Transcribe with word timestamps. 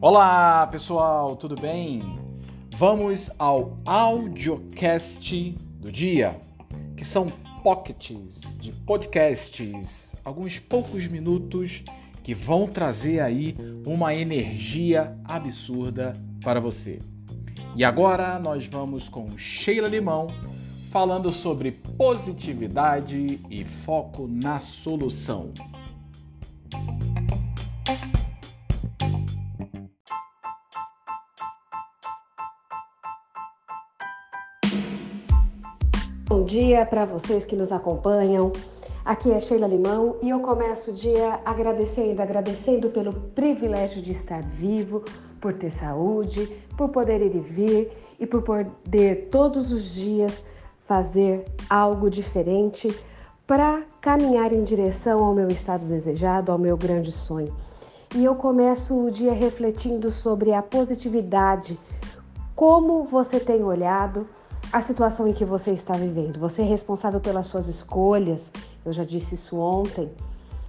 Olá 0.00 0.66
pessoal, 0.68 1.36
tudo 1.36 1.60
bem? 1.60 2.02
Vamos 2.76 3.30
ao 3.38 3.78
audiocast 3.84 5.54
do 5.80 5.90
dia, 5.90 6.38
que 6.96 7.04
são 7.04 7.26
pockets 7.62 8.38
de 8.60 8.72
podcasts, 8.72 10.12
alguns 10.24 10.58
poucos 10.58 11.06
minutos 11.06 11.82
que 12.22 12.34
vão 12.34 12.66
trazer 12.66 13.20
aí 13.20 13.56
uma 13.86 14.14
energia 14.14 15.16
absurda 15.24 16.12
para 16.42 16.60
você. 16.60 17.00
E 17.74 17.84
agora 17.84 18.38
nós 18.38 18.66
vamos 18.66 19.08
com 19.08 19.36
Sheila 19.36 19.88
Limão 19.88 20.28
falando 20.96 21.30
sobre 21.30 21.72
positividade 21.72 23.38
e 23.50 23.66
foco 23.66 24.26
na 24.26 24.60
solução. 24.60 25.52
Bom 36.26 36.44
dia 36.44 36.86
para 36.86 37.04
vocês 37.04 37.44
que 37.44 37.54
nos 37.54 37.70
acompanham. 37.70 38.50
Aqui 39.04 39.32
é 39.32 39.38
Sheila 39.38 39.66
Limão 39.66 40.16
e 40.22 40.30
eu 40.30 40.40
começo 40.40 40.92
o 40.92 40.94
dia 40.94 41.38
agradecendo, 41.44 42.22
agradecendo 42.22 42.88
pelo 42.88 43.12
privilégio 43.12 44.00
de 44.00 44.12
estar 44.12 44.40
vivo, 44.40 45.04
por 45.42 45.52
ter 45.52 45.72
saúde, 45.72 46.46
por 46.74 46.88
poder 46.88 47.20
ir 47.20 47.36
e 47.36 47.40
vir 47.40 47.92
e 48.18 48.26
por 48.26 48.40
poder 48.40 49.28
todos 49.30 49.72
os 49.72 49.94
dias 49.94 50.42
fazer 50.86 51.44
algo 51.68 52.08
diferente 52.08 52.94
para 53.46 53.82
caminhar 54.00 54.52
em 54.52 54.64
direção 54.64 55.24
ao 55.24 55.34
meu 55.34 55.48
estado 55.48 55.84
desejado, 55.84 56.50
ao 56.50 56.58
meu 56.58 56.76
grande 56.76 57.12
sonho. 57.12 57.54
E 58.14 58.24
eu 58.24 58.34
começo 58.34 58.94
o 58.94 59.10
dia 59.10 59.32
refletindo 59.32 60.10
sobre 60.10 60.52
a 60.52 60.62
positividade, 60.62 61.78
como 62.54 63.02
você 63.04 63.38
tem 63.38 63.62
olhado 63.62 64.26
a 64.72 64.80
situação 64.80 65.28
em 65.28 65.32
que 65.32 65.44
você 65.44 65.70
está 65.72 65.94
vivendo. 65.94 66.38
Você 66.38 66.62
é 66.62 66.64
responsável 66.64 67.20
pelas 67.20 67.46
suas 67.46 67.68
escolhas, 67.68 68.50
eu 68.84 68.92
já 68.92 69.04
disse 69.04 69.34
isso 69.34 69.56
ontem. 69.58 70.10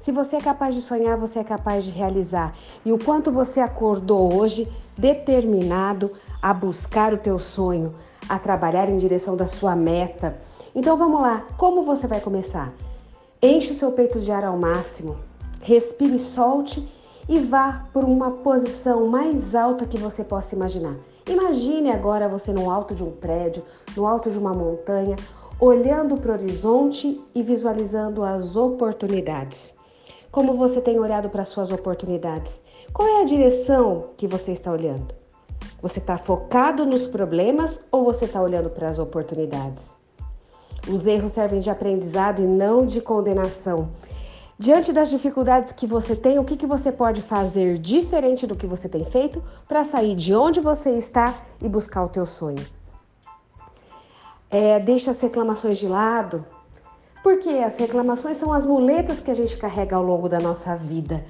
Se 0.00 0.10
você 0.12 0.36
é 0.36 0.40
capaz 0.40 0.74
de 0.74 0.80
sonhar, 0.80 1.16
você 1.16 1.38
é 1.38 1.44
capaz 1.44 1.84
de 1.84 1.90
realizar. 1.90 2.54
E 2.84 2.92
o 2.92 2.98
quanto 2.98 3.30
você 3.30 3.60
acordou 3.60 4.34
hoje 4.34 4.66
determinado 4.96 6.10
a 6.40 6.54
buscar 6.54 7.12
o 7.12 7.18
teu 7.18 7.38
sonho, 7.38 7.94
a 8.28 8.38
trabalhar 8.38 8.88
em 8.88 8.96
direção 8.96 9.36
da 9.36 9.46
sua 9.46 9.74
meta. 9.74 10.38
Então 10.74 10.96
vamos 10.96 11.20
lá, 11.20 11.46
como 11.56 11.82
você 11.82 12.06
vai 12.06 12.20
começar? 12.20 12.72
Enche 13.42 13.72
o 13.72 13.74
seu 13.74 13.92
peito 13.92 14.20
de 14.20 14.30
ar 14.30 14.44
ao 14.44 14.58
máximo, 14.58 15.16
respire, 15.60 16.18
solte 16.18 16.86
e 17.28 17.38
vá 17.38 17.86
por 17.92 18.04
uma 18.04 18.30
posição 18.30 19.06
mais 19.06 19.54
alta 19.54 19.86
que 19.86 19.98
você 19.98 20.22
possa 20.22 20.54
imaginar. 20.54 20.96
Imagine 21.28 21.90
agora 21.90 22.28
você 22.28 22.52
no 22.52 22.70
alto 22.70 22.94
de 22.94 23.04
um 23.04 23.10
prédio, 23.10 23.62
no 23.96 24.06
alto 24.06 24.30
de 24.30 24.38
uma 24.38 24.52
montanha, 24.52 25.16
olhando 25.60 26.16
para 26.16 26.32
o 26.32 26.34
horizonte 26.34 27.20
e 27.34 27.42
visualizando 27.42 28.22
as 28.22 28.56
oportunidades. 28.56 29.72
Como 30.32 30.54
você 30.54 30.80
tem 30.80 30.98
olhado 30.98 31.28
para 31.28 31.44
suas 31.44 31.70
oportunidades? 31.70 32.60
Qual 32.92 33.06
é 33.06 33.22
a 33.22 33.24
direção 33.24 34.10
que 34.16 34.26
você 34.26 34.52
está 34.52 34.72
olhando? 34.72 35.14
Você 35.82 35.98
está 35.98 36.18
focado 36.18 36.84
nos 36.84 37.06
problemas 37.06 37.80
ou 37.90 38.04
você 38.04 38.26
está 38.26 38.40
olhando 38.40 38.68
para 38.68 38.88
as 38.88 38.98
oportunidades? 38.98 39.96
Os 40.88 41.06
erros 41.06 41.32
servem 41.32 41.60
de 41.60 41.70
aprendizado 41.70 42.42
e 42.42 42.46
não 42.46 42.84
de 42.84 43.00
condenação. 43.00 43.90
Diante 44.58 44.92
das 44.92 45.08
dificuldades 45.08 45.72
que 45.72 45.86
você 45.86 46.14
tem, 46.14 46.38
o 46.38 46.44
que, 46.44 46.54
que 46.54 46.66
você 46.66 46.92
pode 46.92 47.22
fazer 47.22 47.78
diferente 47.78 48.46
do 48.46 48.54
que 48.54 48.66
você 48.66 48.90
tem 48.90 49.06
feito 49.06 49.42
para 49.66 49.86
sair 49.86 50.14
de 50.14 50.34
onde 50.34 50.60
você 50.60 50.90
está 50.90 51.34
e 51.62 51.66
buscar 51.66 52.04
o 52.04 52.10
teu 52.10 52.26
sonho? 52.26 52.62
É, 54.50 54.78
deixa 54.78 55.12
as 55.12 55.20
reclamações 55.20 55.78
de 55.78 55.88
lado, 55.88 56.44
porque 57.22 57.48
as 57.48 57.78
reclamações 57.78 58.36
são 58.36 58.52
as 58.52 58.66
muletas 58.66 59.20
que 59.20 59.30
a 59.30 59.34
gente 59.34 59.56
carrega 59.56 59.96
ao 59.96 60.02
longo 60.02 60.28
da 60.28 60.38
nossa 60.38 60.76
vida. 60.76 61.24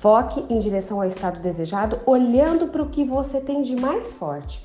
Foque 0.00 0.44
em 0.48 0.58
direção 0.58 1.00
ao 1.00 1.08
estado 1.08 1.40
desejado, 1.40 2.00
olhando 2.06 2.68
para 2.68 2.82
o 2.82 2.88
que 2.88 3.04
você 3.04 3.40
tem 3.40 3.62
de 3.62 3.74
mais 3.74 4.12
forte 4.12 4.64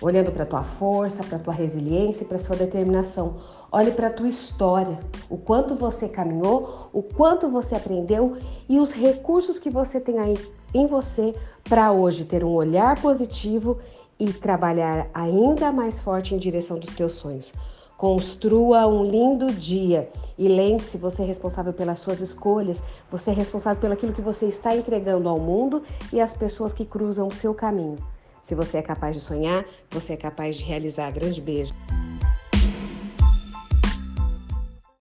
olhando 0.00 0.32
para 0.32 0.44
a 0.44 0.46
tua 0.46 0.62
força, 0.62 1.22
para 1.22 1.36
a 1.36 1.40
tua 1.40 1.52
resiliência, 1.52 2.24
para 2.24 2.36
a 2.36 2.38
sua 2.38 2.56
determinação. 2.56 3.36
Olhe 3.70 3.90
para 3.92 4.08
a 4.08 4.12
tua 4.12 4.28
história, 4.28 4.98
o 5.28 5.36
quanto 5.36 5.74
você 5.74 6.08
caminhou, 6.08 6.88
o 6.92 7.02
quanto 7.02 7.48
você 7.48 7.74
aprendeu 7.74 8.36
e 8.68 8.78
os 8.78 8.92
recursos 8.92 9.58
que 9.58 9.70
você 9.70 10.00
tem 10.00 10.18
aí 10.18 10.38
em 10.72 10.86
você 10.86 11.34
para 11.64 11.92
hoje 11.92 12.24
ter 12.24 12.44
um 12.44 12.54
olhar 12.54 13.00
positivo 13.00 13.78
e 14.18 14.32
trabalhar 14.32 15.08
ainda 15.14 15.72
mais 15.72 15.98
forte 16.00 16.34
em 16.34 16.38
direção 16.38 16.78
dos 16.78 16.94
teus 16.94 17.14
sonhos. 17.14 17.52
Construa 18.00 18.86
um 18.86 19.04
lindo 19.04 19.52
dia 19.52 20.08
e 20.38 20.48
lembre-se: 20.48 20.96
você 20.96 21.20
é 21.20 21.26
responsável 21.26 21.70
pelas 21.70 21.98
suas 21.98 22.18
escolhas, 22.20 22.82
você 23.10 23.28
é 23.28 23.34
responsável 23.34 23.78
pelo 23.78 23.92
aquilo 23.92 24.14
que 24.14 24.22
você 24.22 24.46
está 24.46 24.74
entregando 24.74 25.28
ao 25.28 25.38
mundo 25.38 25.82
e 26.10 26.18
às 26.18 26.32
pessoas 26.32 26.72
que 26.72 26.86
cruzam 26.86 27.28
o 27.28 27.34
seu 27.34 27.52
caminho. 27.52 27.98
Se 28.42 28.54
você 28.54 28.78
é 28.78 28.82
capaz 28.82 29.14
de 29.14 29.20
sonhar, 29.20 29.66
você 29.90 30.14
é 30.14 30.16
capaz 30.16 30.56
de 30.56 30.64
realizar. 30.64 31.12
Grande 31.12 31.42
beijo. 31.42 31.74